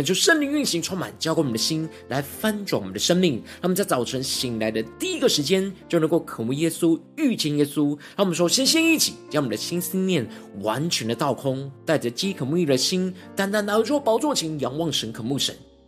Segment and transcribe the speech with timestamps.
[0.00, 3.34] 恳求圣灵运行充满，浇灌我们的心，来翻转我们的生命。
[3.34, 7.88] 让我们在早晨醒来的第一个时间，就能够渴慕耶稣、遇见耶稣。
[8.16, 10.26] 让我们说，先先一起将我们的心思念
[10.62, 15.54] 完全的倒空，带着饥渴沐浴的心，单单来到宝座前，仰望神、渴慕神。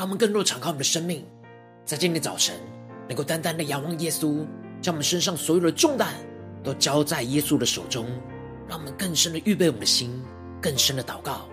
[0.00, 1.22] 让我们更多敞开我们的生命，
[1.84, 2.56] 在今天早晨，
[3.06, 4.46] 能够单单的仰望耶稣，
[4.80, 6.14] 将我们身上所有的重担
[6.64, 8.06] 都交在耶稣的手中，
[8.66, 10.10] 让我们更深的预备我们的心，
[10.58, 11.49] 更深的祷告。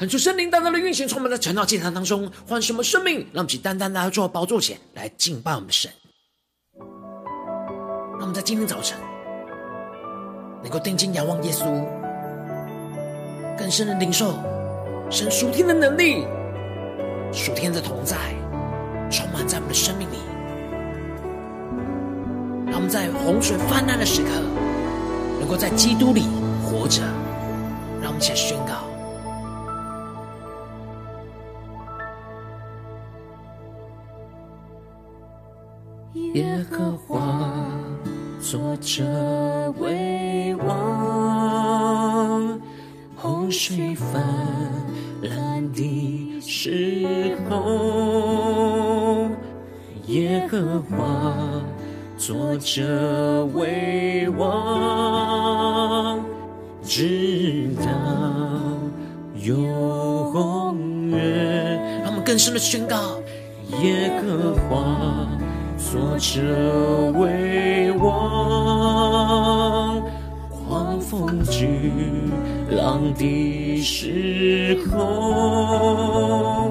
[0.00, 5.90] 恳求圣灵单单的运行，充满在晨祷祭坛当中，换什么生命，让我们去单单来做宝座前来敬拜我们的神。
[8.12, 8.96] 让我们在今天早晨
[10.62, 11.66] 能够定睛仰望耶稣，
[13.58, 14.38] 更深的领受
[15.10, 16.24] 神属天的能力、
[17.30, 18.16] 属天的同在，
[19.10, 20.16] 充满在我们的生命里。
[22.68, 24.30] 让我们在洪水泛滥的时刻，
[25.38, 26.22] 能够在基督里
[26.64, 27.02] 活着。
[28.00, 28.89] 让我们一起宣告。
[36.14, 37.54] 耶和华
[38.40, 39.04] 坐着
[39.78, 42.60] 为王，
[43.14, 44.20] 洪水泛
[45.22, 49.28] 滥的时候，
[50.06, 51.62] 耶和华
[52.16, 56.24] 坐着为王，
[56.82, 57.84] 直到
[59.44, 62.00] 永远。
[62.02, 62.96] 让我们更深的宣告：
[63.80, 65.28] 耶和华。
[65.90, 66.40] 坐着
[67.18, 68.08] 为王，
[70.48, 71.66] 狂风巨
[72.70, 76.70] 浪的时候，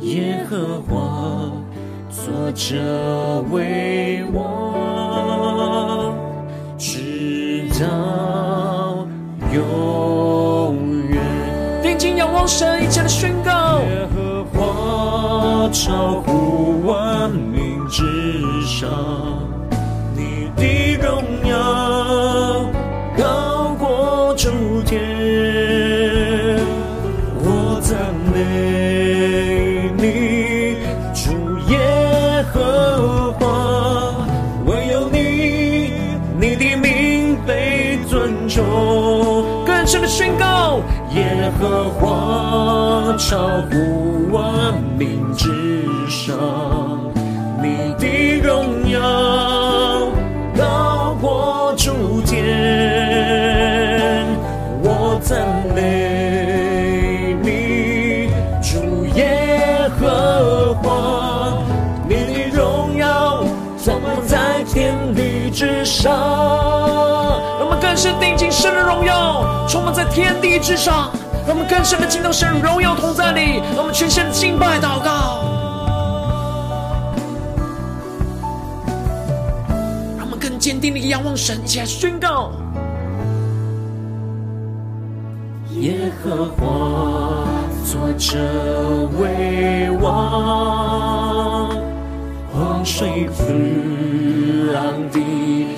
[0.00, 1.52] 耶和华
[2.08, 6.14] 作者为王，
[6.78, 9.06] 直到
[9.52, 10.74] 永
[11.10, 11.20] 远。
[11.82, 13.78] 定睛仰望神，一切的宣告。
[13.80, 16.47] 耶和华超乎万民。
[16.47, 16.47] 至
[18.78, 18.88] 上，
[20.14, 22.70] 你的荣耀
[23.16, 24.48] 高过诸
[24.82, 25.00] 天，
[27.42, 30.76] 我赞美你，
[31.12, 31.76] 主耶
[32.52, 34.14] 和华，
[34.66, 35.90] 唯有你，
[36.38, 38.64] 你的名被尊重。
[39.66, 40.78] 更深的宣告，
[41.16, 45.48] 耶和华超乎万民之
[46.08, 46.97] 上。
[65.58, 66.12] 之上。
[67.58, 71.10] 让我们更深定睛神的荣耀，充满在天地之上。
[71.46, 75.44] 让我们更深的进到神荣耀同在里，让我们全心的敬拜祷告。
[80.60, 82.50] 坚定的仰望神，起来宣告：
[85.78, 87.46] 耶和华
[87.86, 88.36] 坐着
[89.18, 91.70] 为王，
[92.58, 94.82] 往水滋浪
[95.12, 95.20] 的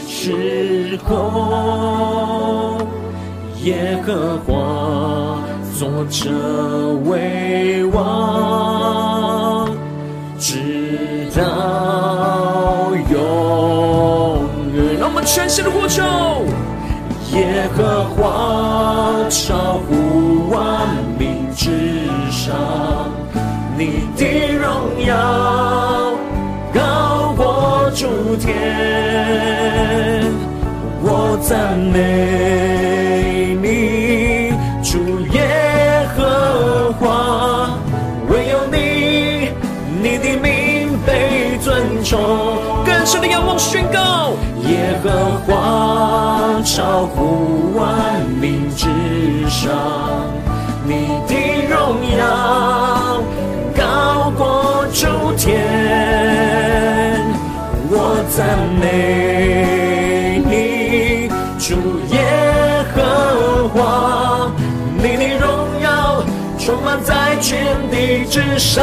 [0.09, 2.79] 时候，
[3.63, 5.39] 耶和华
[5.77, 6.31] 作者
[7.05, 9.69] 为王，
[10.39, 11.43] 直到
[13.11, 13.15] 永
[14.75, 14.99] 远。
[14.99, 16.03] 让我们全心的呼求，
[17.37, 20.89] 耶和华超乎万
[21.19, 21.69] 民之
[22.31, 22.55] 上，
[23.77, 24.25] 你的
[24.55, 24.65] 荣
[25.07, 25.15] 耀
[28.01, 28.55] 过诸天，
[31.03, 37.79] 我赞美你，主耶和华，
[38.31, 39.51] 唯有你，
[40.03, 42.19] 你的名被尊崇。
[42.87, 44.33] 更深的仰望宣告，
[44.63, 45.11] 耶和
[45.45, 48.87] 华超乎万民之
[49.51, 49.71] 上，
[58.41, 58.49] 赞
[58.81, 61.29] 美你，
[61.59, 61.77] 主
[62.09, 62.17] 耶
[62.95, 64.51] 和华，
[64.97, 65.47] 你的荣
[65.83, 66.25] 耀
[66.59, 68.83] 充满在全地之上。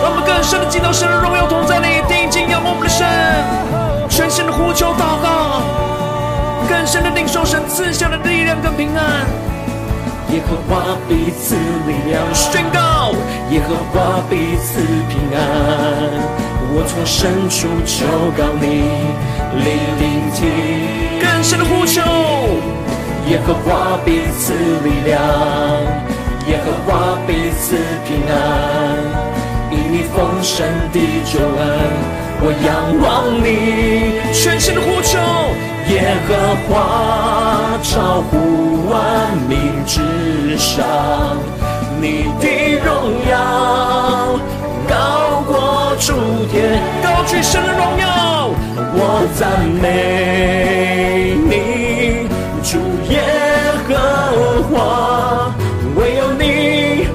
[0.00, 3.04] 让我们更深的敬拜神的荣耀同在里，定睛仰望我们的神，
[4.08, 5.62] 全心的呼求祷告，
[6.68, 9.26] 更深的领受神赐下的力量跟平安。
[10.30, 11.56] 耶和华彼此
[11.88, 13.10] 力量，宣告
[13.50, 16.39] 耶和华彼此平安。
[16.72, 18.06] 我从深处求
[18.38, 18.66] 告你，
[19.58, 19.64] 你
[19.98, 20.46] 聆听，
[21.20, 22.00] 更深的呼求，
[23.28, 25.18] 耶和华必赐力量，
[26.46, 27.76] 耶和华必赐
[28.06, 28.32] 平安。
[29.72, 31.60] 因你丰盛的救恩，
[32.42, 32.68] 我仰
[33.02, 35.18] 望你，全心的呼求。
[35.90, 36.30] 耶和
[36.68, 40.86] 华超乎万民之上，
[42.00, 42.88] 你的荣
[43.28, 44.38] 耀
[49.40, 49.48] 赞
[49.80, 52.28] 美你，
[52.62, 52.76] 主
[53.08, 53.22] 耶
[53.88, 55.50] 和华，
[55.96, 57.08] 唯有你，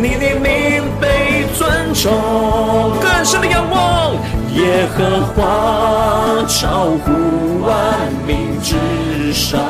[0.00, 2.12] 你的名被尊崇。
[3.00, 4.12] 更深的仰望，
[4.54, 7.10] 耶和华超乎
[7.66, 7.74] 万
[8.28, 9.60] 民之上，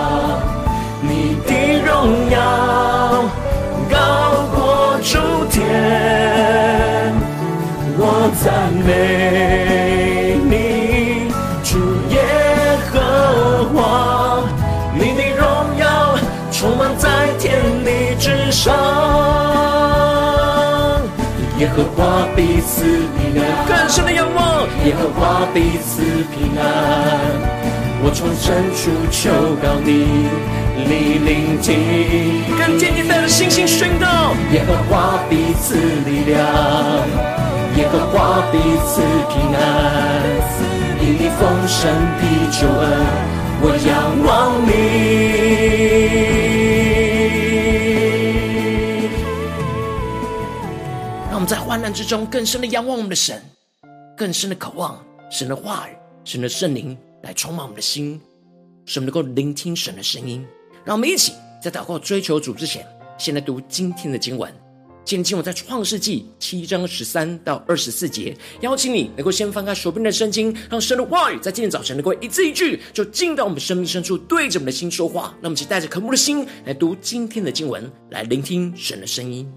[1.01, 3.25] 你的荣耀
[3.91, 3.97] 高
[4.55, 5.17] 过诸
[5.51, 5.65] 天，
[7.97, 9.92] 我赞美
[18.23, 18.73] 之上。
[21.59, 22.85] 耶和华彼此
[23.19, 24.63] 平安，更深的仰望。
[24.87, 26.63] 耶和华彼此平安，
[28.05, 29.91] 我从深处求告你，
[30.87, 31.67] 你聆听。
[32.57, 34.07] 更坚定带着信心宣告：
[34.53, 35.75] 耶和华彼此
[36.07, 36.39] 力量，
[37.75, 39.61] 耶和华彼此平安。
[41.01, 41.91] 因你丰盛
[42.21, 42.23] 的
[42.53, 42.87] 救恩，
[43.63, 43.91] 我仰
[44.25, 44.31] 望
[44.65, 44.71] 你。
[51.73, 53.43] 患难之中，更深的仰望我们的神，
[54.15, 55.93] 更深的渴望神的话语、
[56.23, 58.21] 神的圣灵来充满我们的心，
[58.85, 60.47] 使我们能够聆听神的声音。
[60.85, 61.33] 让我们一起
[61.63, 62.87] 在祷告追求主之前，
[63.17, 64.53] 先来读今天的经文。
[65.03, 68.37] 今天经文在创世纪七章十三到二十四节。
[68.61, 75.35] 邀请你能够先翻开手边的圣经，让神的话语在今天早晨能够一字一句，就进到我们生命深处，对着我们的心说话。
[75.41, 79.51] 那么，请带着渴慕的心来读今天的经文，来聆听神的声音。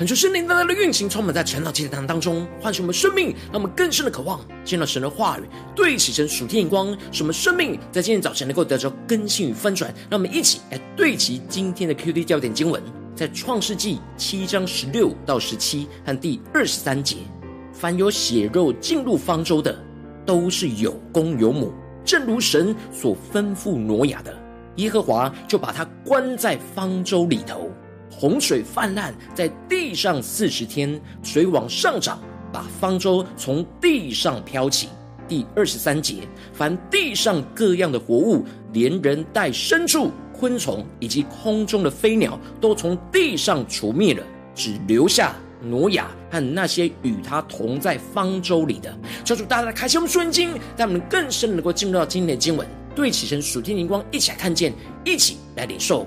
[0.00, 5.42] 恳求圣灵大大的运行，充满在晨祷祭坛当中，唤醒我们生命，让我们更深的渴望见到神的话语，
[5.76, 9.92] 对齐神属天眼光，使我们生命在今天早晨能够得着更新与翻转。
[10.08, 12.82] 让我们一起来对齐今天的 QD 焦点经文，
[13.14, 17.16] 在创世纪七章十六到十七和第二十三节：
[17.70, 19.78] 凡有血肉进入方舟的，
[20.24, 21.74] 都是有公有母，
[22.06, 24.34] 正如神所吩咐挪亚的。
[24.76, 27.70] 耶和华就把他关在方舟里头，
[28.10, 32.20] 洪水泛滥在地上四十天，水往上涨，
[32.52, 34.88] 把方舟从地上飘起。
[35.28, 36.16] 第二十三节，
[36.52, 44.22] 凡地上各样的活物，连人带牲畜、昆虫以及空中的飞鸟，都从地上除灭了，
[44.56, 48.92] 只留下挪亚和那些与他同在方舟里的。
[49.24, 52.66] 求主大大开启我们属灵经，让我们更深能够进入到今天的经文。
[52.92, 54.74] 对齐神属天灵光，一起来看见，
[55.04, 56.04] 一起来领受。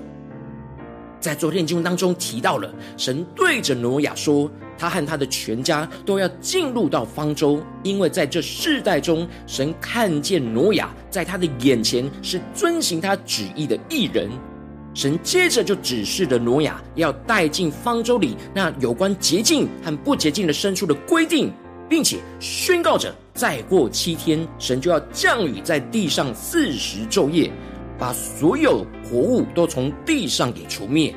[1.24, 14.28] 在昨天经文当中提到了，神对着挪亚说，他和他的全家都要进入到方舟，因为在这世代中，神看见挪亚在他的眼前是遵行他旨意的一人。
[14.92, 21.50] 神接着就指示了挪亚要带进方舟里那有关洁净和不洁净的牲畜的规定。
[21.86, 27.52] 并且宣告着，再过七天，神就要降雨在地上四十昼夜，
[27.98, 31.14] 把所有活物都从地上给除灭。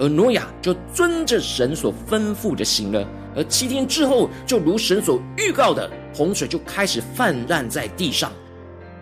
[0.00, 3.06] 而挪亚就遵着神所吩咐的行了。
[3.34, 8.32] 而七天之后，就如神所预告的，洪水就开始泛滥在地上。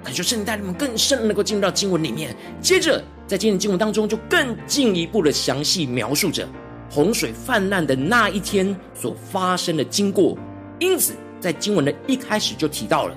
[0.02, 2.34] 感谢圣灵带领们更深能够进入到经文里面。
[2.62, 6.48] 接着，在今天的经文当中，就更进一步的详细描述着
[6.90, 10.38] 洪水泛滥的那一天所发生的经过。
[10.78, 13.14] 因此，在经文的一开始就提到了，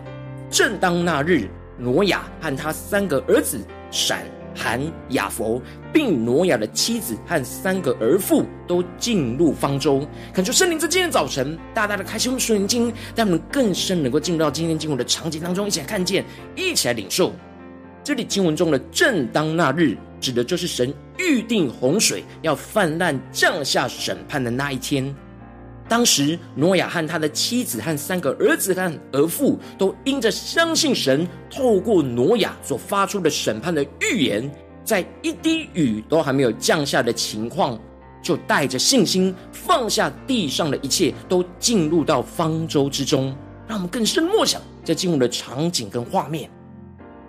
[0.50, 1.48] 正当那日，
[1.78, 3.58] 挪亚和他三个儿子
[3.92, 4.24] 闪、
[4.56, 5.62] 含、雅弗，
[5.94, 10.06] 并挪亚的妻子和三个儿妇都进入方舟。
[10.34, 16.24] 恳求圣灵在今天早晨大大的开启我们属灵经，让我们更深能够进入到今天经文的场景当中，一起来看见，
[16.56, 17.34] 一起来领受。
[18.04, 25.14] 这里经文中的“正当那日”指的就是神预定洪水要泛滥降下审判的那一天。
[25.90, 34.50] 当时，挪亚和他的妻子和三个儿子和儿妇都因着相信神，透过挪亚所发出的审判的预言，
[34.86, 37.78] 在一滴雨都还没有降下的情况，
[38.22, 43.36] 就带着信心放下地上的一切，都进入到方舟之中。
[43.68, 46.50] 让我们更深默想这经文的场景跟画面。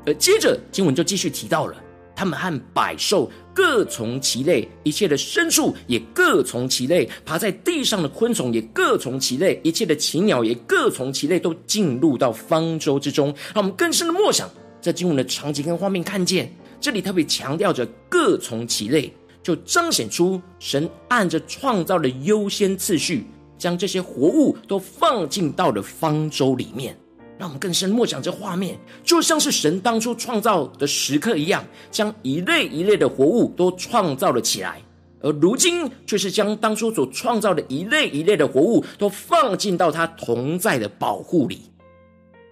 [0.06, 1.74] 而接着经文就继续提到了。
[2.20, 13.28] 他们和百兽各从其类，一切的牲畜也各从其类，爬在地上的昆虫也各从其类，一切的禽鸟也各从其类，都进入到方舟之中。
[13.54, 14.50] 让我们更深的默想
[14.82, 19.10] 这经文的场景跟画面，看见这里特别强调着各从其类，
[19.42, 23.24] 就彰显出神按着创造的优先次序，
[23.56, 26.94] 将这些活物都放进到了方舟里面。
[27.40, 34.82] 让我们更深默想这画面，就像是神当初创造的时刻一样，将一类一类的活物都创造了起来，
[35.22, 41.62] 而如今却是将当初所创造的一类一类的活物都放进到他同在的保护里。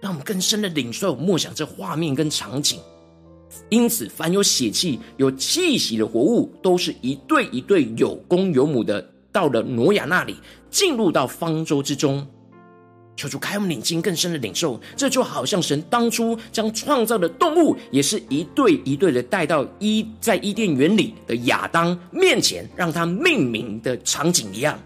[0.01, 2.79] 让我们更深的领受默想这画面跟场景。
[3.69, 10.35] 因此，凡有血气、有气息的活物，都是一对一对有公有母的，到了挪亚那里，
[10.71, 12.25] 进入到方舟之中。
[13.19, 24.79] 求主开我们领睛，更深的领受，这就好像神当初将创造的动物，也是一对一对的带到伊在伊甸园里的亚当面前，让他命名的场景一样。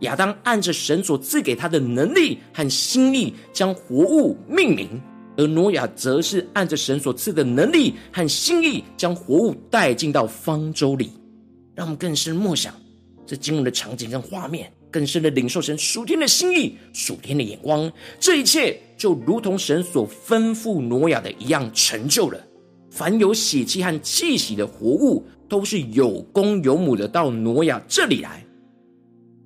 [0.00, 4.88] 亚当按着神所赐给他的能力和心意，将活物命名；
[5.36, 11.12] 而挪亚则是按着神所赐的能力和心意，将活物带进到方舟里。
[11.76, 12.74] 让我们更深默想
[13.24, 14.68] 这经文的场景跟画面。
[14.90, 22.38] 更深的领受神属天的心意、属天的眼光，这一切就如同神所吩咐挪亚的一样成就了。
[22.90, 28.44] 凡有血气和气息的活物，都是有公有母的，到挪亚这里来，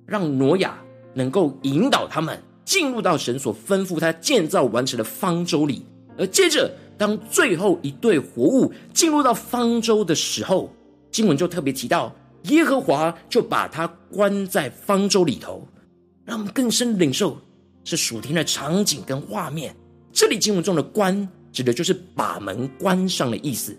[0.05, 0.81] 让挪亚
[1.13, 5.85] 能够引导他们进入到神所吩咐他建造完成的方舟里。
[6.17, 10.73] 而接着，当最后一对活物进入到方舟的时候，
[11.11, 12.15] 经文就特别提到。
[12.43, 15.67] 耶和华就把他关在方舟里头，
[16.25, 17.37] 让我们更深领受
[17.83, 19.75] 是属天的场景跟画面。
[20.11, 23.77] 这里经文中的“关”指的就是把门关上的意思。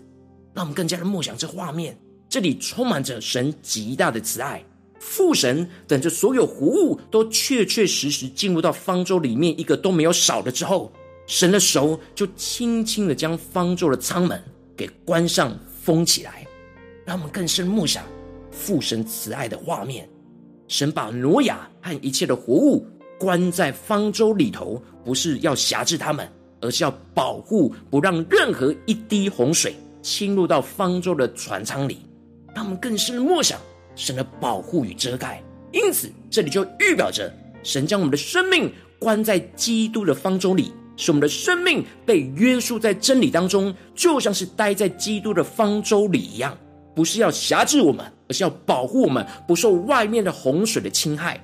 [0.53, 1.97] 让我们更加的默想这画面。
[2.27, 4.63] 这里充满着神极大的慈爱，
[4.99, 10.91] 父神等着所有活物都确确实实进入到方舟里面，一个都没有少了之后，
[11.27, 14.41] 神的手就轻轻的将方舟的舱门
[14.75, 16.47] 给关上封起来。
[17.05, 18.03] 让我们更深默想。
[18.55, 20.09] 父神慈爱的画面，
[20.67, 22.87] 神把挪亚和一切的活物
[23.19, 26.27] 关在方舟里头，不是要辖制他们，
[26.61, 31.99] 而是要保护，不让任何一滴洪水侵入到方舟的船舱里。
[32.55, 33.59] 他们更深的默想
[33.95, 35.43] 神的保护与遮盖。
[35.73, 37.31] 因此，这里就预表着
[37.61, 46.57] 神将我们的生命关在基督的方舟里，使我们的生命被约束在真理当中，就像是待在基督的方舟里一样。
[46.95, 51.39] 不是要辖制我们，而是要保护我们不受外面的洪水的侵害。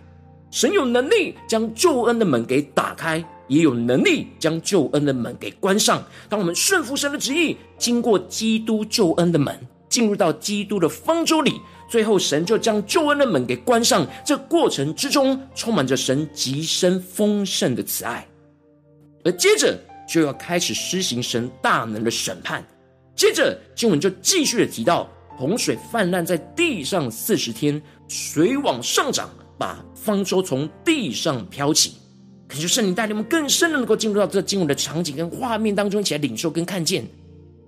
[0.49, 6.04] 神有能力将救恩的门给打开，也有能力将救恩的门给关上。
[6.28, 11.54] 当我们顺服神的旨意，经过基督救恩的门，进入到基督的方舟里，
[11.89, 14.06] 最后神就将救恩的门给关上。
[14.26, 18.28] 这过程之中，充满着神极深丰盛的慈爱，
[19.23, 22.62] 而接着就要开始施行神大能的审判。
[23.15, 25.08] 接着经文就继续的提到。
[25.41, 29.27] 洪水泛滥在地上四十天，水往上涨，
[29.58, 31.93] 把方舟从地上飘起。
[32.47, 37.04] 恳求圣灵带领我们更深的能够进入到这经文的场景跟画面当中，一起来领受跟看见。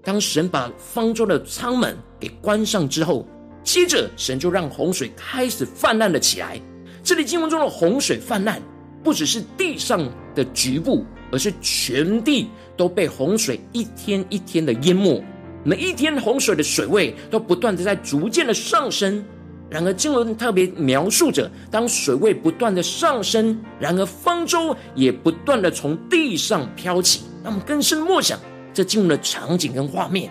[0.04, 3.28] 当神把方舟的舱门给关上之后，
[3.64, 6.62] 接着神就让洪水开始泛滥了起来。
[7.04, 8.62] 这里经文中的洪水泛滥，
[9.04, 15.24] 不只是地上的局部，而是全地都被洪水一天一天的淹没。
[15.66, 19.24] 每一天洪水的水位都不断的在逐渐的上升，
[19.70, 28.38] 然而经文特别描述着，当水位不断的上升，然而方舟也不断的从地上飘起，让我们更深默想
[28.74, 30.30] 这进入的场景跟画面。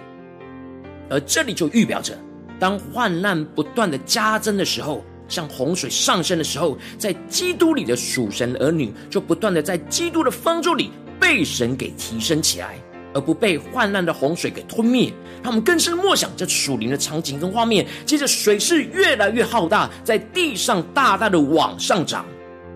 [1.08, 2.14] 而这里就预表着，
[2.58, 12.76] 当患难不断的加增的时候，像洪水上升的时候，在基督里的属神儿女就不断的在基督的方舟里被神给提升起来。
[13.14, 17.86] 而不被泛滥的洪水给吞灭，他们更深默想这属灵的场景跟画面。
[18.06, 22.24] 接着，水势越来越浩大，在地上大大的往上涨，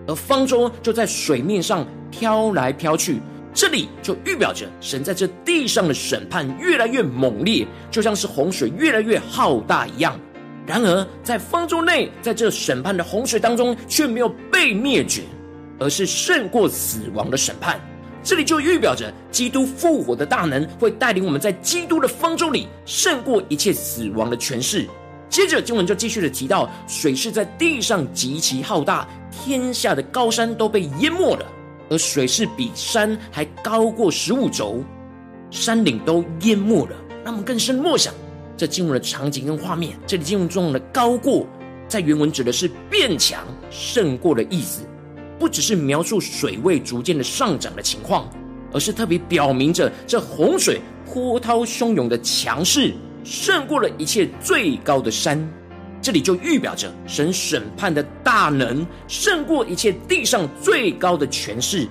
[0.07, 3.21] 而方舟就在水面上飘来飘去。
[3.53, 10.19] 这里就预表着神在这地上的审判越来越猛烈，就像是洪水越来越浩大一样。
[10.67, 15.23] 然而，在方舟内，在这审判的洪水当中，却没有被灭绝，
[15.79, 17.79] 而是胜过死亡的审判。
[18.27, 24.85] 这里就预表着基督复活的大能会带领我们在基督的方舟里胜过一切死亡的权势。
[25.29, 31.45] 接着经文就继续的提到，水势在地上极其浩大，天下的高山都被淹没了，
[31.89, 34.83] 而水势比山还高过十五肘，
[35.49, 36.97] 山岭都淹没了。
[37.23, 38.13] 让我们更深默想
[38.57, 39.97] 这经文的场景跟画面。
[40.05, 41.47] 这里经文中的“高过”
[41.87, 44.81] 在原文指的是变强、胜过的意思。
[45.39, 48.29] 不只是描述水位逐渐的上涨的情况，
[48.71, 55.47] 而是特别表明着这洪水波涛汹涌的强势胜过了一切最高的山。
[56.01, 61.87] 这里就预表着神审判的大能胜过一切地上最高的权势。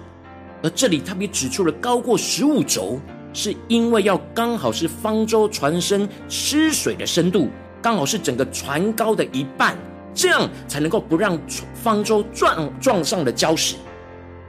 [0.63, 2.99] 而这里特别指出了高过十五肘，
[3.35, 7.51] 是因为要刚好是方舟船身吃水的深度，
[7.83, 9.77] 刚好是整个船高的一半。
[10.17, 11.39] 这样才能够不让
[11.75, 13.77] 方舟撞撞上了礁石，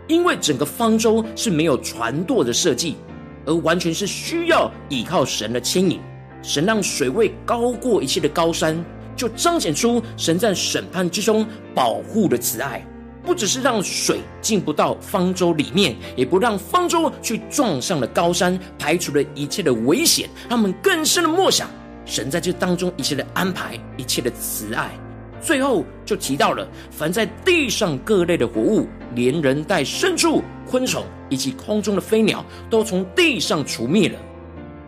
[0.08, 2.95] 因为整个方舟是没有船舵的设计，
[3.45, 5.99] 而完全是需要依靠神的牵引。
[6.41, 8.82] 神让水位高过一切的高山，
[9.13, 12.82] 就彰显出神在审判之中保护的慈爱。
[13.25, 20.30] 不只是让水进不到方舟里面，也不让方舟去撞上了高山，排除了一切的危险。
[20.47, 21.69] 让我们更深的默想
[22.06, 24.91] 神在这当中一切的安排，一切的慈爱。
[25.41, 34.15] 最后就提到了，凡在地上各类的活物，连人带牲畜、昆虫以及空中的飞鸟，都从地上除灭了，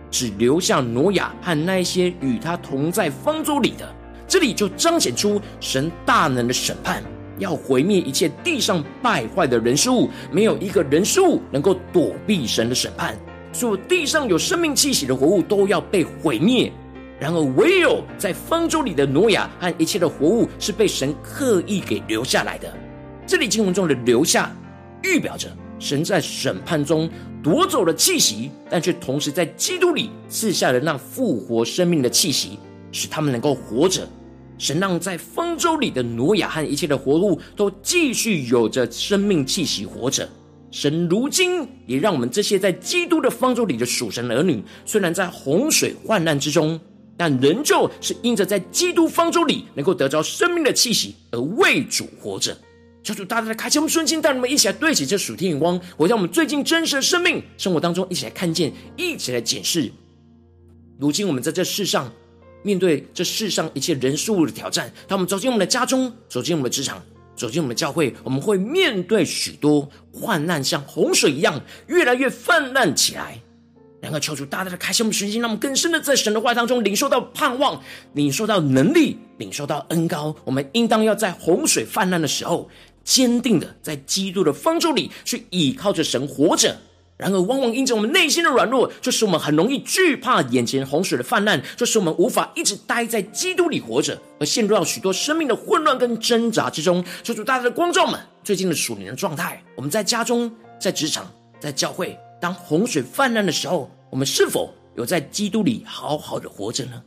[0.09, 3.87] 只留下挪亚和那些与他同在方舟里的。
[4.27, 7.01] 这里就彰显出神大能的审判，
[7.37, 13.17] 要毁灭一切地上败坏的人事物，没有一个人事物能够躲避神的审判。
[13.51, 16.71] 所有地上有生命气息的活物都要被毁灭。
[17.19, 22.73] 然而，唯有在方舟里的挪亚和一切的活物是被神刻意给留下来的。
[23.27, 24.55] 这里经文中的“留下”，
[25.03, 27.09] 预表着神在审判中
[27.43, 32.57] 夺走了气息，但却同时在基督里赐下了那复活生命的气息，
[32.91, 34.07] 使他们能够活着。
[34.57, 40.27] 神让在方舟里的挪亚和一切的活物都继续有着生命气息活着。
[40.71, 46.79] 神如今也让我们这些在基督的方舟里的属神儿女，虽然在洪水患难之中，
[47.19, 52.57] 但仍旧是因着在基督方舟里能够得着生命的气息而为主活着。
[53.03, 59.91] 求主大大的开启我们顺境，带你们一起来对齐这属天眼光，回到我们最近真实的生命生活当中，一起来看见，一起来检视。
[60.97, 62.09] 如今我们在这世上
[62.63, 67.03] 面对这世上一切人事物的挑战，当我们走进我们的家中，走进我们的职场，
[67.35, 73.41] 走进我们的教会，我们会面对许多患难，像洪水一样，越来越泛滥起来。
[74.01, 77.81] 然后求主大大的开启我们的心，让我们更深的在神的话当中领受到盼望，
[78.13, 80.35] 领受到能力，领受到恩膏。
[80.45, 82.69] 我们应当要在洪水泛滥的时候，
[83.03, 86.77] 坚定的在基督的方舟里去倚靠着神活着。
[87.17, 97.03] 然而，往往因着我们内心的软弱，就使我们很容易惧怕眼前洪水的泛滥，就使我们无法一直待在基督里活着，而陷入到许多生命的混乱跟挣扎之中。
[97.21, 99.61] 求主大大的光照们最近的属灵的状态。
[99.75, 107.03] 我们在家中、在职场、在教会，当洪水泛滥的时候，我们是否有在基督里好好的活着呢？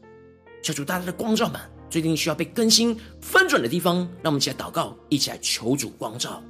[0.63, 6.43] 求主大大的光照们最近需要被更新翻转的地方，让我们一起来祷告，一起来求主光照。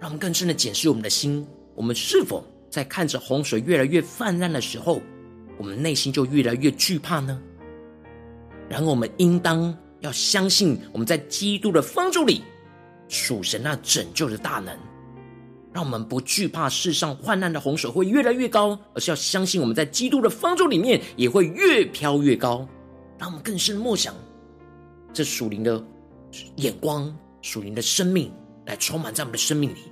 [0.00, 5.00] 让我们更深的检视我们的心，我们是否在看着洪水越来越泛滥的时候，
[5.56, 7.40] 我们内心就越来越惧怕呢？
[8.68, 12.42] 然后我们应当要相信，我们在基督的方舟里
[13.08, 14.78] 属神那拯救的大能，
[15.72, 22.68] 让我们不惧怕世上患难的洪水会越来越高，而是要相信我们在基督的方舟里面也会越飘越高。
[23.18, 24.14] 让我们更深默想
[25.12, 25.84] 这属灵的
[26.56, 28.32] 眼光、属灵的生命。
[28.68, 29.90] 来充满在我们的生命里，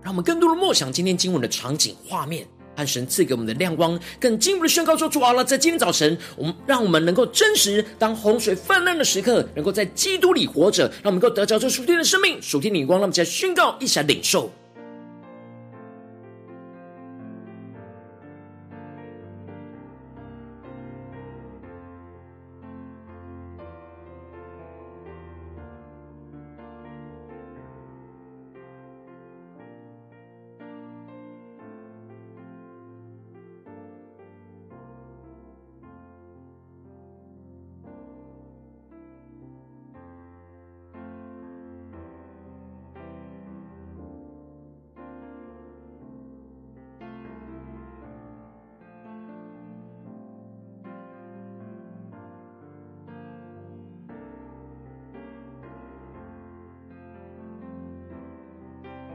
[0.00, 2.48] 让我们更多的默想今天经文的场景画面。
[2.78, 14.52] 和神赐给我们的亮光，更进一步的宣告说：主啊，在今天早晨，我们让我们能够真实，当洪水泛滥的时刻，能够在基督里活着，让我们能够得着这属天的生命、属天的光，让我们再宣告，一起来领受。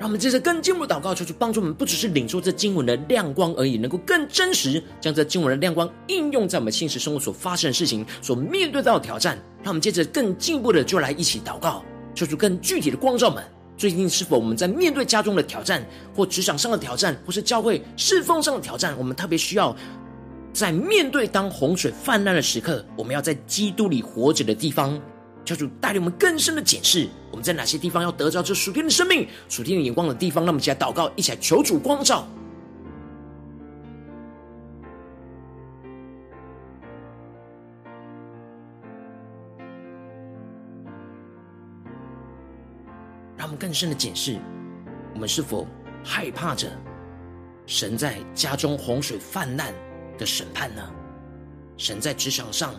[0.03, 9.37] 让我们接着更进一步祷告，求主帮助我们，不只是领受这经文的亮光而已，能够更真实将这经文的亮光应用在我们现实生活所发生的事情、所面对到的挑战。
[9.61, 11.81] 让我们接着更进一步的就来一起祷告，
[12.13, 13.41] 求主更具体的光照们。
[13.77, 15.81] 最近是否我们在面对家中的挑战，
[16.13, 19.73] 或职场上的挑战，或是教会侍奉上的挑战，我们特别需要
[20.51, 25.01] 在面对当洪水泛滥的时刻，我们要在基督里活着的地方。
[25.45, 30.45] 求主带领我们更深的检视，我们在哪些地方要得着这属天的生命、属天的眼光的地方。
[30.45, 32.25] 那么，一起来祷告，一起来求主光照，
[43.35, 44.39] 让我们更深的检视，
[45.13, 45.67] 我们是否
[46.05, 46.71] 害怕着
[47.65, 49.73] 神在家中洪水泛滥
[50.17, 50.81] 的审判呢？
[51.75, 52.73] 神在职场上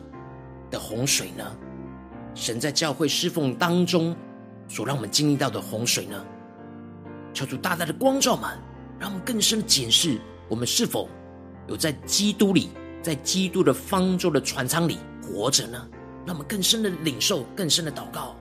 [0.71, 1.45] 的洪水呢？
[2.35, 4.15] 神在教会侍奉当中
[4.69, 6.25] 所让我们经历到的洪水呢？
[7.33, 8.51] 求主大大的光照们，
[8.99, 10.19] 让我们更深的检视，
[10.49, 11.09] 我们是否
[11.69, 12.71] 有在基督里，
[13.03, 15.89] 在基督的方舟的船舱里活着呢？
[16.27, 18.37] 让我们更深的领受，更深的祷告。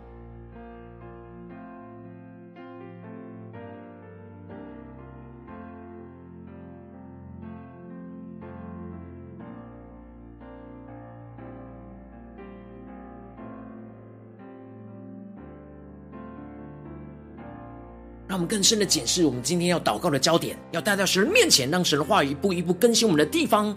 [18.48, 23.76] 更深的检视我们今天要祷告的焦点，要带到神面前，让神的话语一步一步更新我们的地方。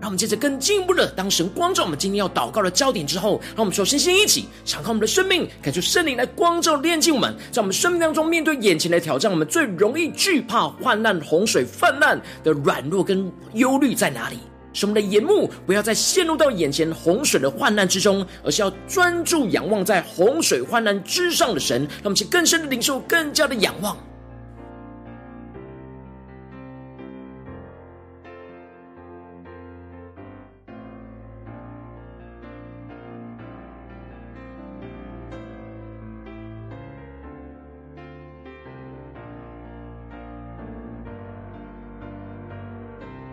[0.00, 14.38] 让我们接着更进一步的，当神光照我们今天要祷告的焦点之后，让我们首先先一起敞开我们的生命，感受圣灵来光照炼净我们，在我们生命当中面对眼前的挑战，我们最容易惧怕患难、洪水泛滥的软弱跟忧虑在哪里？
[14.72, 23.96] 使我们的眼目不要再陷入到眼前洪水的患难之中，而是要专注仰望在洪水患难之上的神，让我们去更深的领受，更加的仰望，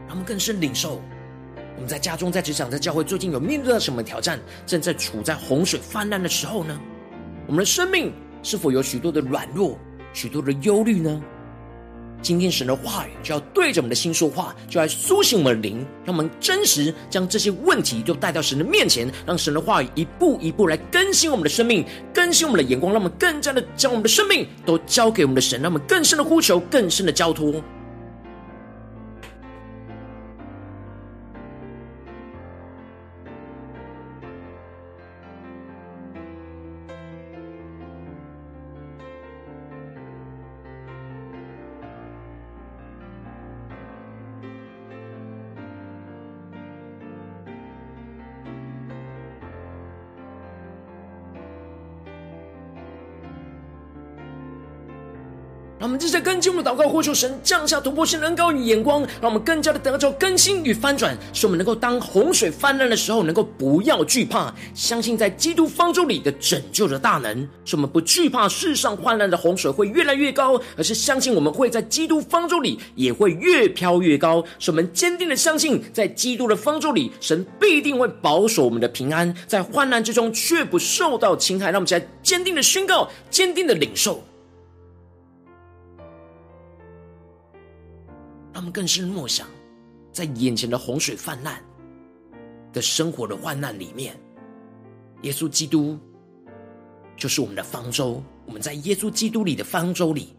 [0.08, 1.00] 让我们更深领受。
[1.78, 4.40] 我们在家中、在职场、在教会，最近有面对到什么挑战？
[4.66, 6.78] 正在处在洪水泛滥的时候呢？
[7.46, 8.12] 我们的生命
[8.42, 9.78] 是否有许多的软弱、
[10.12, 11.22] 许多的忧虑呢？
[12.20, 27.64] 今天神的话语就要对着我们的心说话，就来苏醒我们的灵，让我们真实将这些问题都带到神的面前，让神的话语一步一步来更新我们的生命，更新我们的眼光，让我们更加的将我们的生命都交给我们的神，让我们更深的呼求，更深的交托。
[56.08, 81.66] 让我们这些更进我们的祷告，呼求神降下突破性的恩膏与眼光，让我们更加的得着更新与翻转，使我们能够当洪水泛滥的时候，能够不要惧怕，相信在基督方舟里的拯救的大能，使我们不惧怕世上泛滥的洪水会越来越高，而是相信我们会在基督方舟里也会越飘越高，使我们坚定的相信，在基督的方舟里，神必定会保守我们的平安，在患难之中却不受到侵害。
[81.68, 84.24] 让我们在坚定的宣告，坚定的领受。
[88.54, 89.48] 他们更是默想，
[90.12, 91.64] 在眼前的洪水泛滥
[92.74, 94.20] 的生活的患难里面，
[95.22, 95.98] 耶稣基督
[97.16, 98.24] 就是我们的方舟。
[98.46, 100.34] 我们在耶稣基督里的方舟里，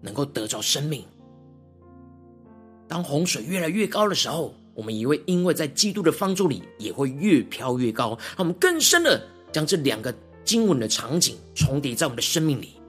[0.00, 1.04] 能够得着生命。
[2.88, 8.18] 当洪水越来越高的时候，我们也会因为在基督的方舟里，也会越飘越高。
[8.36, 12.79] 让我们更深的将这两个经文的场景重叠在我们的生命里。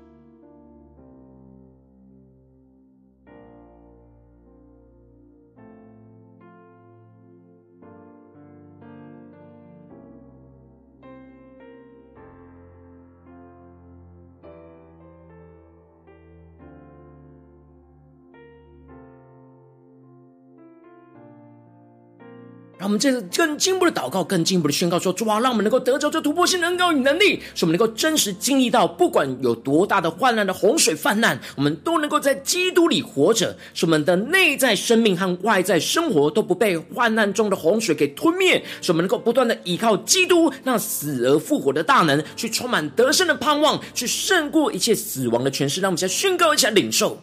[22.92, 45.80] 我们这次更进一步的祷告，更进一步的宣告说：主啊，让我们能够得着这突破性的恩膏与能力，使我们能够真实经历到，不管有多大的患难的洪水泛滥，我们都能够在基督里活着，使我们的内在生命和外在生活都不被患难中的洪水给吞灭，使我们能够不断的依靠基督那死而复活的大能，去充满得胜的盼望，去胜过一切死亡的权势。
[45.80, 47.18] 让我们先宣告一下领受。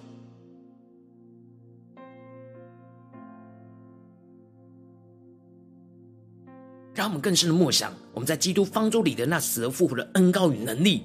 [6.98, 11.04] 让我们更深的默想，我们在基督方舟里的那死而复活的恩膏与能力，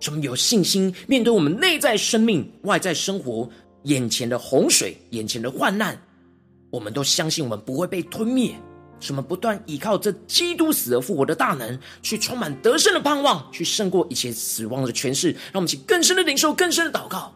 [0.00, 3.48] 使我们有信心面对我们内在生命、外在生活、
[3.84, 5.96] 眼前的洪水、眼前的患难，
[6.70, 8.52] 我们都相信我们不会被吞灭。
[8.98, 15.30] 使我们不断依靠这基督死而复活的大能，去充满得胜的盼望，去胜过一切死亡的权势。
[15.30, 17.32] 让我们去更深的领受、更深的祷告。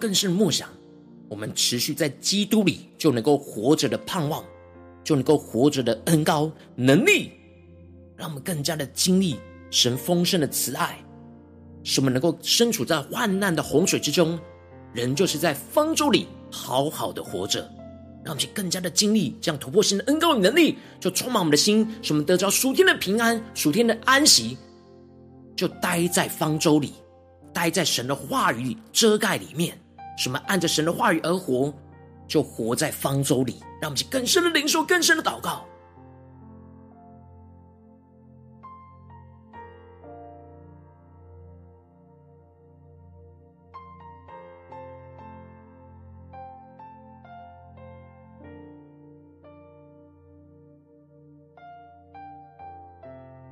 [0.00, 0.68] 更深默想，
[1.28, 4.42] 我们持续在基督里就能够活着的盼望，
[5.04, 7.30] 就能够活着的恩膏能力，
[8.16, 9.36] 让我们更加的经历
[9.70, 10.98] 神丰盛的慈爱，
[11.84, 14.38] 使我们能够身处在患难的洪水之中，
[14.94, 17.60] 人就是在方舟里好好的活着，
[18.24, 24.56] 让我们更加的经历这样突破性的恩膏与能力，就充满我们的心，使我们得着属天的平安、属天的安息，
[25.54, 26.94] 就待在方舟里。
[27.52, 29.76] 待在神的话语里遮盖里面，
[30.20, 31.72] 什么按着神的话语而活，
[32.28, 33.56] 就活在方舟里。
[33.80, 35.64] 让我们去更深的灵受，更深的祷告。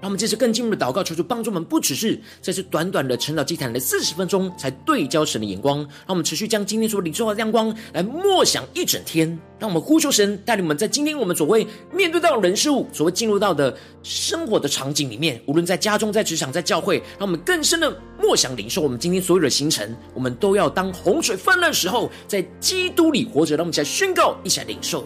[0.00, 5.78] 让我们接着更进一步的祷告，求主帮助我们，不只是在这短短的晨祷祭坛的四十分钟，才对焦神的眼光。
[5.78, 9.38] 让我们持续将今天所领受的亮光来默想一整天。
[9.58, 19.96] 让我们呼求神带领我们，在今天我们所谓面对到的人事物，所谓进入到的生活的场景里面，无论在家中、在职场、在教会，让我们更深的默想领受我们今天所有的行程。
[20.14, 23.56] 我们都要当洪水泛滥时候，在基督里活着。
[23.56, 25.04] 让我们一起来宣告，一起来领受。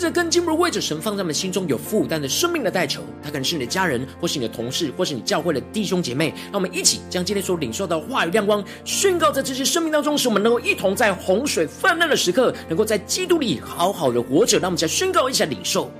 [0.00, 6.34] 着跟进入为着神放在我们心中有负担的生命的代求，他可能是你的家人，或是你的同事，或是你教会的弟兄姐妹。
[6.44, 14.58] 让我们一起将今天所领受到的话语亮光宣告在这些生命当中，使我们能够一同在洪水泛滥的时刻，能够在基督里好好的活着。
[14.58, 15.92] 让我们再宣告一下领受。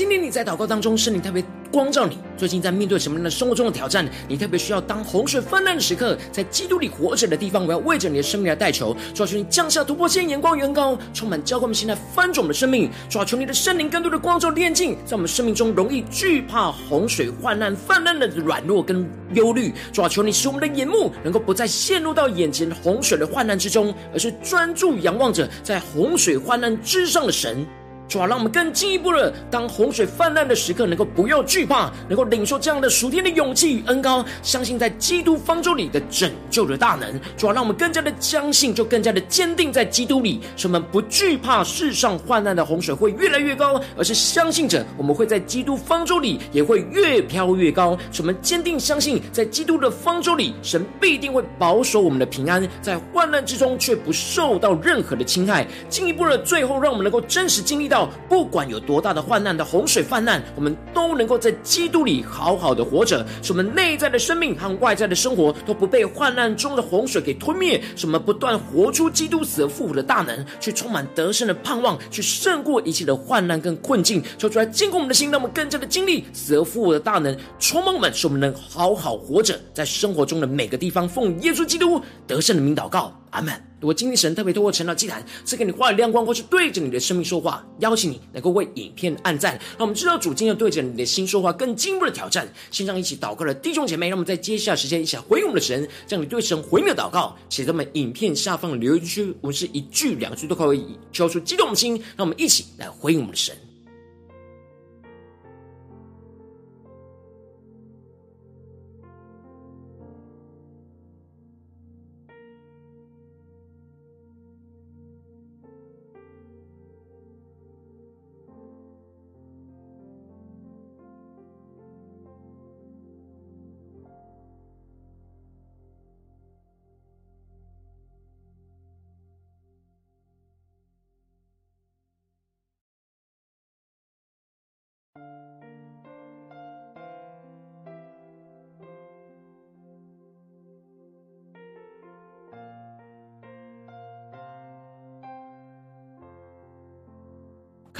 [0.00, 4.08] 今天你在祷告当中，圣灵特别光照你，最近在面对什么样的生活中的挑战？
[4.26, 27.66] 你特别需要当洪水泛滥的时刻，在基督里活着的地方，我要为着你的生命来代求，主啊，求你降下突破性眼光，远高，充满教会我们现在翻转我们的生命，主啊，求你的圣灵更多的光照炼净，在我们生命中容易惧怕洪水泛滥泛滥的软弱跟忧虑，主啊，求你使我们的眼目能够不再陷入到眼前洪水的患难之中，而是专注仰望着在洪水患难之上的神。
[28.10, 37.08] 主啊，让我们更进一步的，当洪水泛滥的时刻，能够不要惧怕，能够领受这样的属天的勇气与恩膏，相信在基督方舟里的拯救的大能。
[37.36, 47.96] 主啊，让我们更加的相信，就更加的坚定在基督里，使我们不惧怕世上患难的洪水会越来越高，而是相信着我们会在基督方舟里也会越飘越高。
[48.10, 55.64] 使我们坚定相信，在基督的方舟里，神必定会保守我们的平安，在患难之中却不受到任何的侵害。
[55.88, 57.99] 进一步的，最后让我们能够真实经历到。
[58.28, 83.12] 不管有多大的患难的洪水泛滥，我们都能够在基督里好好的活着，使我们内在的生命和外在的生活都不被患难中的洪水给吞灭，使我们不断活出基督死而复活的大能，去充满得胜的盼望，去胜过一切的患难跟困境，求主来坚固我们的心，让我们更加的经历死而复活的大能，充满我们，使我们能好好活着，在生活中的每个地方，奉耶稣基督得胜的名祷告。
[83.30, 83.54] 阿门。
[83.80, 92.46] 如果今天神特别透过晨祷祭坛赐给你话语亮光，或是对着你的生命说话，邀请你能够为影片按赞，让我们知道主今天要对着你的心说话，更进一步的挑战。
[92.70, 103.56] 线上一起祷告的弟兄姐妹，让我们在接下来时间一起来回应我们的神，将你对神回应的祷告写在我们影片下方的留言区，我们是一句两句都可以交出激动的心，让我们一起来回应我们的神。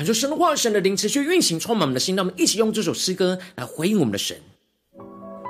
[0.00, 2.16] 感受神的话，神的灵持续运行，充满我们的心。
[2.16, 4.34] 让我们一起用这首诗歌来回应我们的神，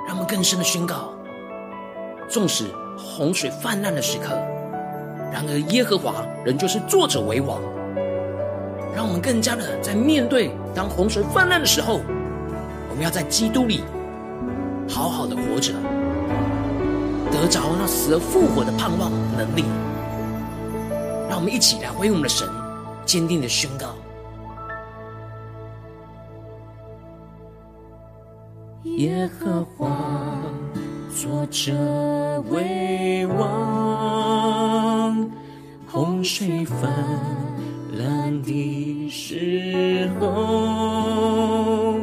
[0.05, 1.13] 让我们更深的宣告：
[2.27, 2.65] 纵使
[2.97, 4.31] 洪水泛滥的时刻，
[5.31, 7.61] 然而耶和华仍旧是作者为王。
[8.93, 12.01] 让我们更加的在面对当洪水泛滥的时候，
[12.89, 13.85] 我们要在基督里
[14.89, 15.71] 好好的活着，
[17.31, 19.63] 得着那死而复活的盼望能力。
[21.29, 22.45] 让我们一起来回应我们的神，
[23.05, 23.95] 坚定的宣告。
[29.01, 29.89] 耶和华
[31.09, 31.73] 作者
[32.51, 35.27] 为王，
[35.87, 36.87] 洪水泛
[37.97, 41.95] 滥的时候，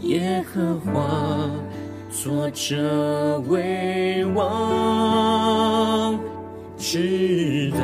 [0.00, 1.48] 耶和华
[2.10, 6.18] 作者为王，
[6.76, 7.78] 直到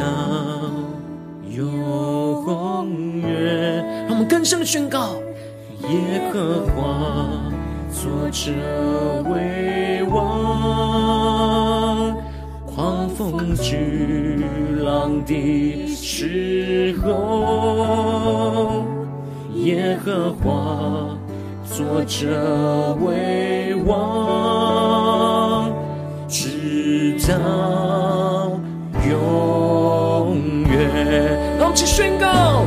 [1.48, 3.86] 永远。
[4.08, 5.14] 让我们更深宣告：
[5.82, 7.51] 耶和华。
[8.02, 8.50] 坐着
[9.30, 11.36] 为王，
[12.66, 14.44] 狂风巨
[14.82, 18.84] 浪的时候，
[19.54, 21.16] 耶和华
[21.64, 25.70] 坐着为王，
[26.26, 28.58] 直到
[29.08, 30.36] 永
[30.68, 31.56] 远。
[31.56, 32.64] 让其宣告，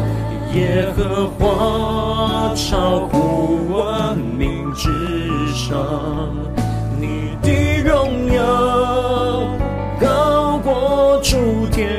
[0.53, 5.24] 耶和华超乎我名知。
[5.68, 5.76] 上，
[6.99, 8.43] 你的荣耀
[9.99, 11.89] 高过诸天，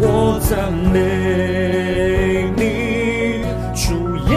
[0.00, 4.36] 我赞美你，主耶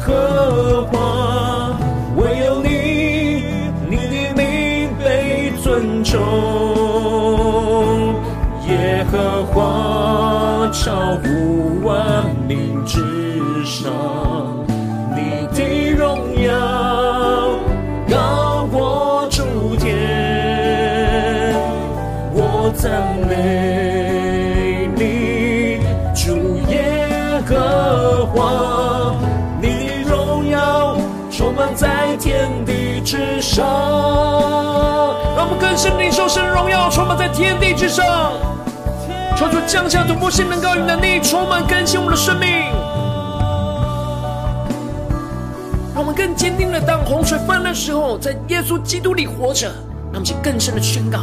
[0.00, 1.78] 和华，
[2.16, 3.44] 唯有你，
[3.90, 6.18] 你的名被尊重，
[8.70, 11.14] 耶和华超
[22.82, 22.90] 赞
[23.28, 25.78] 美你，
[26.12, 29.14] 主耶和华，
[29.60, 30.96] 你的荣耀
[31.30, 33.64] 充满在天地之上。
[35.36, 38.04] 让我们更深领受神荣耀充满在天地之上，
[39.36, 42.48] 求主降下突破性能高与能力，充满更新我们的生命。
[45.94, 49.68] 让我们更坚定的当洪水泛滥的时候，在耶稣基督里活着。
[50.12, 51.20] 让我们去更深的宣告：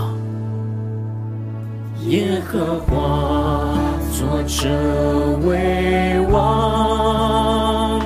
[2.09, 3.77] 耶和华
[4.11, 4.67] 作者
[5.47, 8.01] 为王，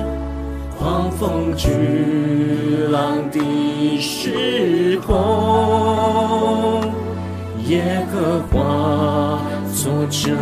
[0.78, 1.70] 狂风巨
[2.90, 3.40] 浪的
[3.98, 6.82] 时候，
[7.66, 9.40] 耶和华
[9.72, 10.36] 作者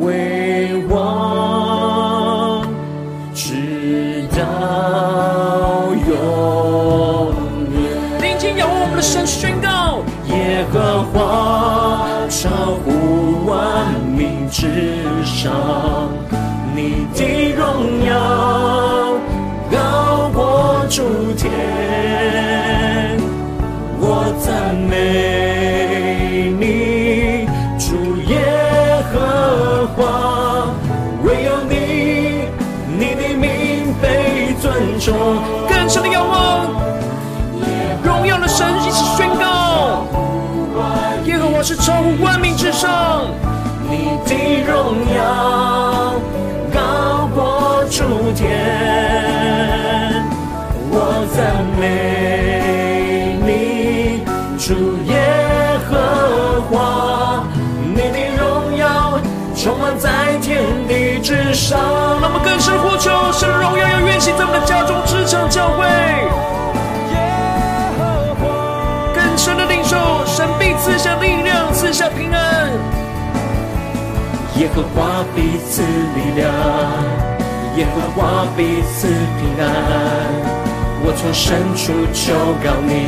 [0.00, 2.66] 为王，
[3.32, 4.42] 直到
[6.08, 7.32] 永
[7.74, 8.20] 远。
[8.20, 12.48] 定睛仰望我们的神，宣告：耶和华超
[14.50, 14.66] 之
[15.24, 15.52] 上，
[16.74, 18.14] 你的荣耀
[19.70, 21.02] 高过诸
[21.36, 21.50] 天，
[24.00, 27.46] 我赞美你，
[27.78, 28.38] 主耶
[29.12, 30.72] 和华，
[31.24, 32.48] 唯有你，
[32.98, 35.14] 你的名被尊重。
[35.68, 36.66] 更深的仰望，
[38.02, 40.06] 荣耀的神一起宣告：
[41.26, 43.17] 耶和华是超乎万民之上。
[44.30, 46.14] 你的荣耀
[46.70, 48.04] 高过诸
[48.36, 48.46] 天，
[50.90, 54.20] 我赞美你，
[54.58, 54.74] 主
[55.10, 55.16] 耶
[55.88, 57.42] 和华，
[57.94, 59.18] 你的荣耀
[59.56, 61.78] 充满在天地之上。
[62.20, 65.88] 那么更深呼求神荣耀要运行在我们的家中、职场、教会。
[69.14, 72.47] 更深的领受神必赐下力量，赐下平安。
[74.58, 76.50] 耶和华彼此力量，
[77.76, 79.06] 耶和华彼此
[79.38, 79.64] 平安。
[81.04, 83.06] 我从深处求告你，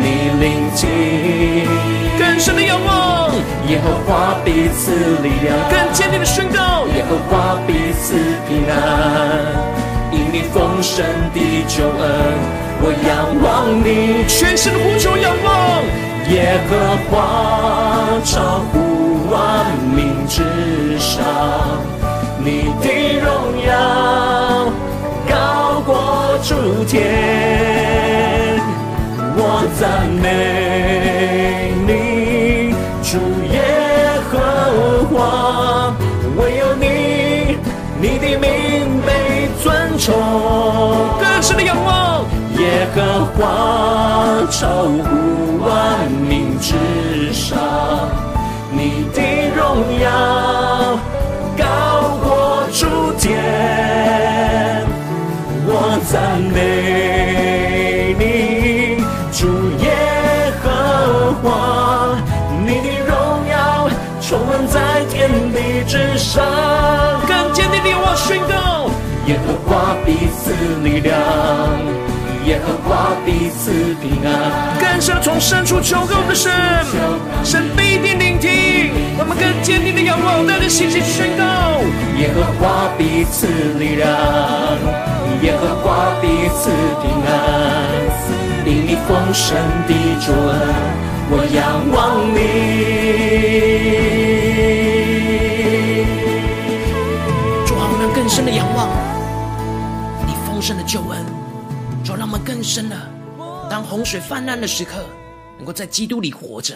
[0.00, 1.68] 你聆听。
[2.18, 3.30] 更深的仰望，
[3.68, 4.92] 耶和华彼此
[5.22, 8.16] 力量，更坚定的宣告，耶和华彼此
[8.48, 8.72] 平安。
[10.10, 11.04] 因你丰盛
[11.34, 12.00] 的救恩，
[12.80, 14.24] 我仰望你。
[14.26, 15.84] 全身的呼求仰望，
[16.32, 17.12] 耶和华
[18.24, 19.61] 超乎万
[19.94, 20.42] 民之
[20.98, 21.22] 上，
[22.42, 23.30] 你的荣
[23.66, 23.70] 耀
[25.28, 27.00] 高过诸天，
[29.36, 29.40] 我
[29.78, 33.18] 赞美你，主
[33.52, 33.54] 耶
[34.30, 34.32] 和
[35.10, 35.94] 华，
[36.36, 36.84] 唯有你，
[38.00, 38.48] 你的名
[39.06, 39.10] 被
[39.62, 40.08] 尊崇。
[41.20, 42.24] 更深的仰望，
[42.58, 43.40] 耶和华
[44.50, 46.41] 超乎万民
[53.22, 53.30] 天，
[55.64, 55.70] 我
[56.10, 58.98] 赞美你，
[59.30, 59.46] 主
[59.78, 59.86] 耶
[60.60, 60.66] 和
[61.40, 62.18] 华，
[62.66, 63.14] 你的荣
[63.48, 63.88] 耀
[64.20, 65.56] 充满在天地
[65.86, 66.42] 之上。
[67.28, 68.90] 更坚定的仰望宣告，
[69.28, 70.52] 耶和华必赐
[70.82, 71.16] 力量，
[72.44, 73.70] 耶和华必赐
[74.02, 74.34] 平安。
[74.80, 76.50] 更深从深处求告的神，
[77.44, 78.61] 神必定聆听。
[79.22, 81.44] 让我们更坚定的仰望，带着信心宣告，
[82.18, 83.46] 耶和华必赐
[83.78, 84.10] 力量，
[85.42, 87.30] 耶和华必赐平安。
[88.66, 89.54] 因你丰盛
[89.86, 90.58] 的救恩，
[91.30, 92.36] 我仰望你。
[97.64, 98.90] 主啊，我们更深的仰望
[100.26, 101.24] 你丰盛的救恩，
[102.02, 102.96] 主，让我们更深的
[103.70, 105.04] 当洪水泛滥的时刻，
[105.58, 106.74] 能够在基督里活着。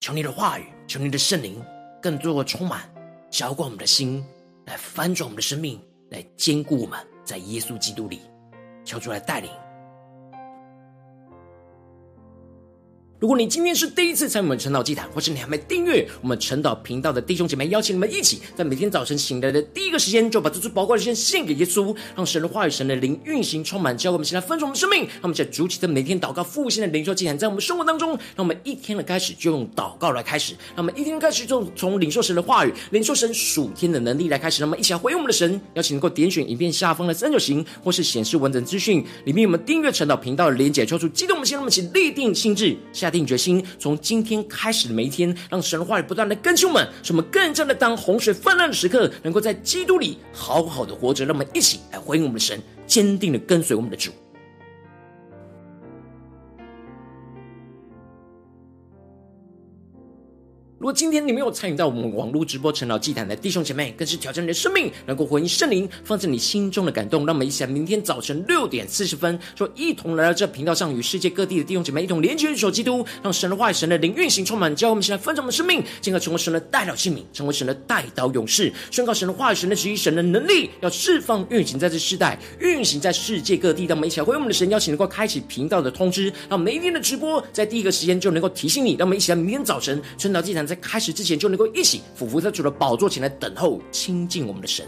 [0.00, 1.62] 求你的话语，求你的圣灵，
[2.00, 2.82] 更多的充满，
[3.30, 4.24] 浇灌我们的心，
[4.66, 5.80] 来翻转我们的生命，
[6.10, 8.20] 来坚固我们在耶稣基督里。
[8.84, 9.50] 求主来带领。
[13.24, 25.04] 如果你今天是第一次参与我们晨祷祭坛，或是你还没订阅我们晨祷频道的弟兄姐妹，邀请你们一起在每天早晨醒来的第一个时间，就把这最宝贵的时间献给耶稣，让神的话语、神的灵运行充满，教会我们现在分盛我们生命。
[25.04, 34.60] 让我们在主起的每天祷告复兴的灵修祭坛，在我们生活当中，让我们一天的开始就用祷告来开始，让我们一天开始就从领受神的话语、领受神属天的能力来开始。
[34.60, 51.24] 让我们一起来回应我们的神，邀请能够点选影片下方的三角形，或是显示完整资讯里面有我们订阅晨祷频道的连结，抽出激动我们心，让我们一起立定心志，下定决心，从今天开始的每一天，让神话语不断的更新我们，使我们更加的当洪水泛滥的时刻，能够在基督里好好的活着。
[51.24, 54.10] 让我们一起来回应我们的神，坚定的跟随我们的主。
[60.84, 67.24] 如果今天你没有参与到我们网络直播晨祷祭坛的弟兄姐妹，更是挑战你的生命，能够回应圣灵放在你心中的感动。
[67.24, 83.86] 让我们一起来，明天早晨六点四十分，说一同来到这频道上，与世界各地的弟兄姐妹一同连接、守基督，让神的话语、神的灵运行充满，教我们现在分盛我们的生命，进而成为神的代祷器皿，成为神的代祷勇士，宣告神的话语、神的旨意、神的能力，要释放运行在这世代，运行在世界各地。
[83.86, 88.96] 让我们一起来回应我们的神，邀请能够开启频道的通知，让每一天的直播在第一个时间就能够提醒你。
[88.98, 90.73] 让我们一起来，明天早晨春岛祭坛在。
[90.74, 94.84] 在开始之前，就能够一起俯伏在主的宝座前来等候亲近我们的神。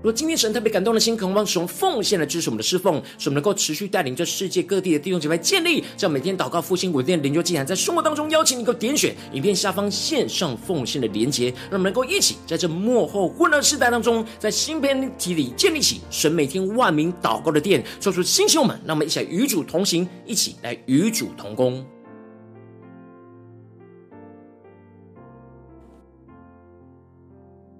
[0.00, 21.84] 如果今天神特别感动的心，渴望使用奉献来支持我们的侍奉，使我们能够持续带领这世界各地的弟兄姐妹建立这样每天祷告复兴稳定的灵修祭坛，在生活当中邀请你够点选影片下方线上奉献的连结，让我们能够一起在这幕后混乱时代当中，在新篇体里建立起神每天万名祷告的殿，做出新秀们，让我们一起来与主同行，一起来与主同工。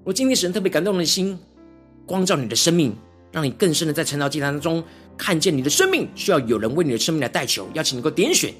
[0.04, 1.38] 我今天神特别感动的心。
[2.10, 2.92] 光照你的生命，
[3.30, 4.82] 让你更深的在成长祭坛当中
[5.16, 8.52] 看见你的生命需要有人为你的生命来代求，邀请你能够点选。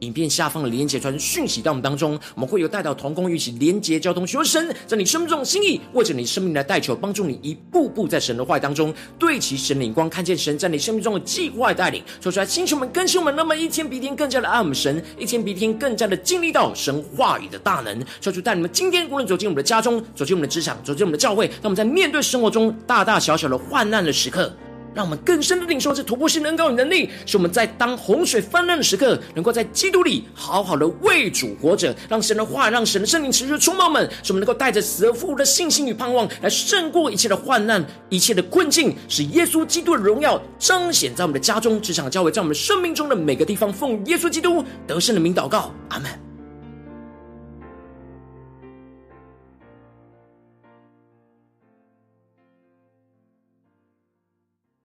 [0.00, 24.52] 影片下方的连结传讯息到我们当中，我们会有带到同工一起连结交通，求神在你生命中的心意，为着你生命来代求，帮助你一步步在神的话语当中对齐神的眼光，看见神在你生命中的计划带领，说出来，星球们更新我们，那么一天比一天更加的爱我们神，一天比一天更加的经历到神话语的大能，说出带你们今天无论走进我们的家中，走进我们的职场，走进我们的教会，让我们在面对生活中大大小小的患难的时刻。
[24.98, 43.72] 让我们更深的领受这突破性能高与能力，使我们在当洪水泛滥的时刻，能够在基督里好好的为主活着，让神的话，让神的圣灵持续充满我们，使我们能够带着死而复活的信心与盼望，来胜过一切的患难、一切的困境，使耶稣基督的荣耀彰显在我们的家中、职场、教会，在我们生命中的每个地方。
[43.72, 46.27] 奉耶稣基督得胜的名祷告，阿门。